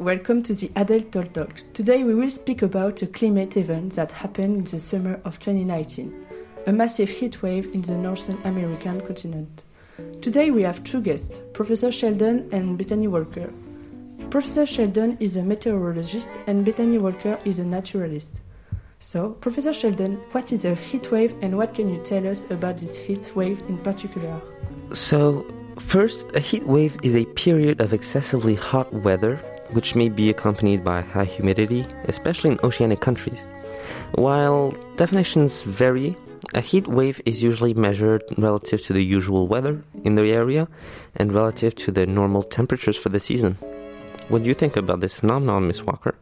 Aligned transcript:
welcome 0.00 0.42
to 0.42 0.54
the 0.54 0.70
Adele 0.76 1.02
Talk 1.10 1.34
Talk. 1.34 1.62
Today 1.74 2.04
we 2.04 2.14
will 2.14 2.30
speak 2.30 2.62
about 2.62 3.02
a 3.02 3.06
climate 3.06 3.58
event 3.58 3.92
that 3.96 4.10
happened 4.10 4.56
in 4.56 4.64
the 4.64 4.80
summer 4.80 5.20
of 5.26 5.38
2019, 5.40 6.26
a 6.66 6.72
massive 6.72 7.10
heat 7.10 7.42
wave 7.42 7.66
in 7.74 7.82
the 7.82 7.92
Northern 7.92 8.40
American 8.44 9.02
continent. 9.02 9.64
Today 10.22 10.50
we 10.50 10.62
have 10.62 10.82
two 10.84 11.02
guests, 11.02 11.38
Professor 11.52 11.92
Sheldon 11.92 12.48
and 12.50 12.78
Bethany 12.78 13.08
Walker. 13.08 13.52
Professor 14.30 14.64
Sheldon 14.64 15.18
is 15.20 15.36
a 15.36 15.42
meteorologist 15.42 16.30
and 16.46 16.64
Bethany 16.64 16.96
Walker 16.96 17.38
is 17.44 17.58
a 17.58 17.64
naturalist. 17.64 18.40
So, 19.00 19.32
Professor 19.32 19.74
Sheldon, 19.74 20.14
what 20.32 20.50
is 20.50 20.64
a 20.64 20.74
heat 20.74 21.10
wave 21.12 21.34
and 21.42 21.58
what 21.58 21.74
can 21.74 21.92
you 21.92 22.02
tell 22.02 22.26
us 22.26 22.46
about 22.48 22.78
this 22.78 22.96
heat 22.96 23.30
wave 23.36 23.60
in 23.68 23.76
particular? 23.76 24.40
So, 24.94 25.44
first, 25.78 26.34
a 26.34 26.40
heat 26.40 26.66
wave 26.66 26.96
is 27.02 27.14
a 27.14 27.26
period 27.26 27.82
of 27.82 27.92
excessively 27.92 28.54
hot 28.54 28.90
weather 28.94 29.38
which 29.72 29.94
may 29.94 30.08
be 30.08 30.30
accompanied 30.30 30.84
by 30.84 31.00
high 31.00 31.24
humidity, 31.24 31.86
especially 32.04 32.50
in 32.50 32.60
oceanic 32.62 33.00
countries. 33.00 33.46
While 34.14 34.74
definitions 34.96 35.62
vary, 35.62 36.16
a 36.54 36.60
heat 36.60 36.86
wave 36.86 37.20
is 37.24 37.42
usually 37.42 37.74
measured 37.74 38.22
relative 38.36 38.82
to 38.82 38.92
the 38.92 39.04
usual 39.04 39.48
weather 39.48 39.82
in 40.04 40.14
the 40.14 40.30
area 40.30 40.68
and 41.16 41.32
relative 41.32 41.74
to 41.76 41.90
the 41.90 42.06
normal 42.06 42.42
temperatures 42.42 42.96
for 42.96 43.08
the 43.08 43.20
season. 43.20 43.56
What 44.28 44.42
do 44.42 44.48
you 44.48 44.54
think 44.54 44.76
about 44.76 45.00
this 45.00 45.16
phenomenon, 45.16 45.66
Miss 45.66 45.82
Walker? 45.82 46.14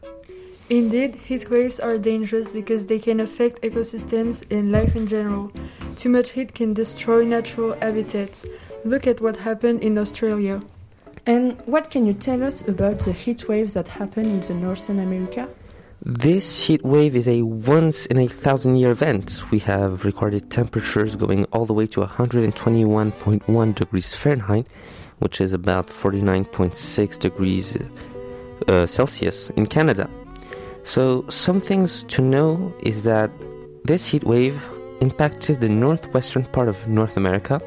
Indeed, 0.69 1.17
heat 1.17 1.51
waves 1.51 1.81
are 1.81 1.99
dangerous 1.99 2.49
because 2.53 2.87
they 2.87 3.01
can 3.01 3.19
affect 3.19 3.61
ecosystems 3.63 4.45
and 4.53 4.71
life 4.71 4.95
in 4.95 5.09
general. 5.09 5.51
Too 5.97 6.11
much 6.11 6.31
heat 6.31 6.55
can 6.55 6.75
destroy 6.75 7.25
natural 7.25 7.73
habitats. 7.81 8.45
Look 8.85 9.09
at 9.09 9.21
what 9.21 9.35
happened 9.35 9.83
in 9.83 9.99
Australia. 9.99 10.61
And 11.27 11.61
what 11.67 11.91
can 11.91 12.05
you 12.05 12.15
tell 12.15 12.43
us 12.43 12.63
about 12.67 13.01
the 13.01 13.13
heat 13.13 13.49
waves 13.49 13.75
that 13.75 13.89
happen 13.89 14.25
in 14.25 14.41
the 14.41 14.55
Northern 14.55 15.01
America? 15.01 15.49
This 16.03 16.65
heat 16.65 16.83
wave 16.83 17.15
is 17.15 17.29
a 17.29 17.43
once 17.43 18.07
in 18.07 18.23
a 18.23 18.27
thousand 18.27 18.77
year 18.77 18.91
event. 18.91 19.43
We 19.51 19.59
have 19.61 20.07
recorded 20.07 20.51
temperatures 20.51 21.15
going 21.15 21.45
all 21.53 21.67
the 21.67 21.75
way 21.75 21.87
to 21.89 22.01
121.1 22.01 23.75
degrees 23.75 24.15
Fahrenheit, 24.15 24.67
which 25.19 25.43
is 25.43 25.53
about 25.53 25.89
49.6 25.89 27.19
degrees 27.19 27.77
uh, 28.67 28.87
Celsius 28.87 29.51
in 29.51 29.67
Canada. 29.67 30.09
So, 30.83 31.27
some 31.29 31.61
things 31.61 32.05
to 32.05 32.23
know 32.23 32.73
is 32.83 33.03
that 33.03 33.31
this 33.85 34.07
heat 34.07 34.25
wave 34.25 34.59
impacted 35.03 35.61
the 35.61 35.69
northwestern 35.69 36.45
part 36.47 36.69
of 36.69 36.89
North 36.89 37.19
America. 37.19 37.61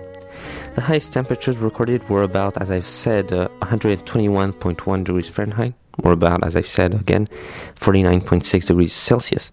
The 0.76 0.82
highest 0.82 1.14
temperatures 1.14 1.58
recorded 1.58 2.08
were 2.10 2.24
about, 2.24 2.58
as 2.62 2.72
I've 2.72 2.88
said, 2.88 3.32
uh, 3.32 3.48
121.1 3.62 5.04
degrees 5.04 5.30
Fahrenheit, 5.30 5.74
or 6.04 6.12
about, 6.12 6.44
as 6.44 6.56
I 6.56 6.62
said 6.62 6.94
again, 6.94 7.28
49.6 7.80 8.66
degrees 8.66 8.94
Celsius. 8.94 9.52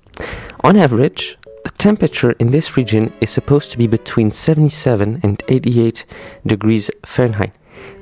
On 0.64 0.76
average, 0.76 1.38
the 1.64 1.70
temperature 1.70 2.32
in 2.32 2.50
this 2.50 2.76
region 2.76 3.12
is 3.20 3.30
supposed 3.30 3.70
to 3.70 3.78
be 3.78 3.86
between 3.86 4.30
77 4.30 5.20
and 5.22 5.42
88 5.48 6.04
degrees 6.46 6.90
Fahrenheit. 7.04 7.52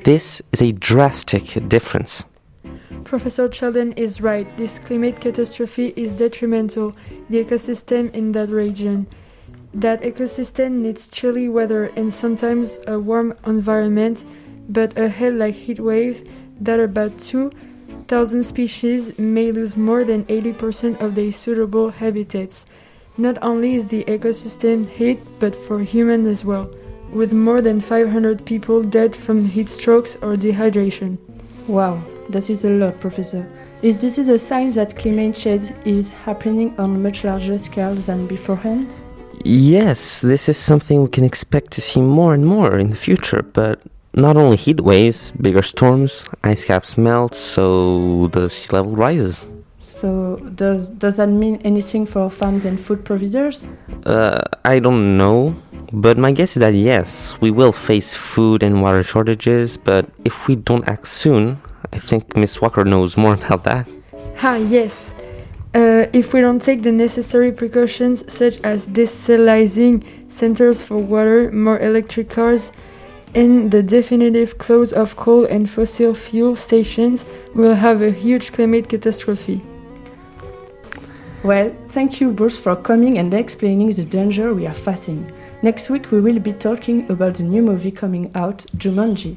This 0.04 0.40
is 0.52 0.62
a 0.62 0.72
drastic 0.72 1.68
difference. 1.68 2.24
Professor 3.04 3.50
Sheldon 3.50 3.92
is 3.92 4.20
right. 4.20 4.46
This 4.56 4.78
climate 4.80 5.20
catastrophe 5.20 5.92
is 5.96 6.12
detrimental 6.14 6.92
to 6.92 6.98
the 7.30 7.44
ecosystem 7.44 8.12
in 8.14 8.32
that 8.32 8.48
region. 8.48 9.06
That 9.74 10.02
ecosystem 10.02 10.80
needs 10.80 11.08
chilly 11.08 11.48
weather 11.48 11.86
and 11.96 12.12
sometimes 12.12 12.78
a 12.86 12.98
warm 12.98 13.34
environment, 13.46 14.24
but 14.68 14.98
a 14.98 15.08
hell 15.08 15.34
like 15.34 15.54
heat 15.54 15.78
wave 15.78 16.28
that 16.60 16.80
about 16.80 17.18
2,000 17.20 18.44
species 18.44 19.16
may 19.18 19.52
lose 19.52 19.76
more 19.76 20.04
than 20.04 20.24
80% 20.24 21.00
of 21.00 21.14
their 21.14 21.30
suitable 21.32 21.90
habitats. 21.90 22.64
Not 23.18 23.36
only 23.42 23.74
is 23.74 23.86
the 23.86 24.04
ecosystem 24.04 24.86
hit, 24.86 25.18
but 25.38 25.54
for 25.54 25.80
humans 25.80 26.26
as 26.28 26.44
well, 26.44 26.70
with 27.12 27.32
more 27.32 27.60
than 27.60 27.80
500 27.80 28.44
people 28.44 28.82
dead 28.82 29.14
from 29.14 29.44
heat 29.44 29.68
strokes 29.68 30.16
or 30.22 30.34
dehydration. 30.34 31.18
Wow, 31.66 32.02
that 32.30 32.48
is 32.48 32.64
a 32.64 32.70
lot, 32.70 32.98
Professor. 33.00 33.46
Is 33.82 33.98
this 33.98 34.18
is 34.18 34.28
a 34.28 34.38
sign 34.38 34.70
that 34.72 34.96
climate 34.96 35.36
change 35.36 35.72
is 35.84 36.10
happening 36.10 36.74
on 36.78 37.02
much 37.02 37.22
larger 37.22 37.58
scale 37.58 37.94
than 37.94 38.26
beforehand? 38.26 38.92
Yes, 39.44 40.20
this 40.20 40.48
is 40.48 40.56
something 40.56 41.02
we 41.02 41.08
can 41.08 41.24
expect 41.24 41.70
to 41.72 41.80
see 41.80 42.00
more 42.00 42.34
and 42.34 42.44
more 42.44 42.78
in 42.78 42.90
the 42.90 42.96
future, 42.96 43.42
but 43.42 43.80
not 44.14 44.36
only 44.36 44.56
heat 44.56 44.80
waves, 44.80 45.32
bigger 45.40 45.62
storms, 45.62 46.24
ice 46.42 46.64
caps 46.64 46.98
melt, 46.98 47.34
so 47.34 48.28
the 48.28 48.50
sea 48.50 48.68
level 48.72 48.96
rises. 48.96 49.46
So, 49.86 50.36
does 50.54 50.90
does 50.90 51.16
that 51.16 51.28
mean 51.28 51.60
anything 51.64 52.04
for 52.04 52.28
farms 52.30 52.64
and 52.64 52.78
food 52.78 53.04
providers? 53.04 53.68
Uh, 54.04 54.42
I 54.64 54.80
don't 54.80 55.16
know, 55.16 55.56
but 55.92 56.18
my 56.18 56.30
guess 56.32 56.56
is 56.56 56.60
that 56.60 56.74
yes, 56.74 57.40
we 57.40 57.50
will 57.50 57.72
face 57.72 58.14
food 58.14 58.62
and 58.62 58.82
water 58.82 59.02
shortages, 59.02 59.76
but 59.78 60.06
if 60.24 60.46
we 60.46 60.56
don't 60.56 60.86
act 60.88 61.06
soon, 61.06 61.58
I 61.92 61.98
think 61.98 62.36
Miss 62.36 62.60
Walker 62.60 62.84
knows 62.84 63.16
more 63.16 63.34
about 63.46 63.64
that. 63.64 63.88
Ah, 64.42 64.56
yes. 64.56 65.12
Uh, 65.74 66.06
if 66.14 66.32
we 66.32 66.40
don't 66.40 66.62
take 66.62 66.82
the 66.82 66.92
necessary 66.92 67.52
precautions, 67.52 68.24
such 68.32 68.58
as 68.64 68.86
desalinizing 68.86 70.02
centers 70.30 70.82
for 70.82 70.96
water, 70.96 71.52
more 71.52 71.78
electric 71.80 72.30
cars, 72.30 72.72
and 73.34 73.70
the 73.70 73.82
definitive 73.82 74.56
close 74.56 74.92
of 74.92 75.14
coal 75.16 75.44
and 75.44 75.68
fossil 75.68 76.14
fuel 76.14 76.56
stations, 76.56 77.24
we'll 77.54 77.74
have 77.74 78.00
a 78.00 78.10
huge 78.10 78.52
climate 78.52 78.88
catastrophe. 78.88 79.62
Well, 81.44 81.74
thank 81.90 82.20
you 82.20 82.32
both 82.32 82.58
for 82.58 82.74
coming 82.74 83.18
and 83.18 83.32
explaining 83.34 83.90
the 83.90 84.04
danger 84.04 84.54
we 84.54 84.66
are 84.66 84.74
facing. 84.74 85.30
Next 85.62 85.90
week 85.90 86.10
we 86.10 86.20
will 86.20 86.38
be 86.38 86.52
talking 86.52 87.08
about 87.10 87.34
the 87.34 87.44
new 87.44 87.62
movie 87.62 87.90
coming 87.92 88.30
out, 88.34 88.64
Jumanji. 88.78 89.36